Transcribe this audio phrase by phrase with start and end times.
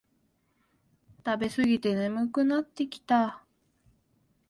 [1.23, 3.43] 食べすぎて眠くなってきた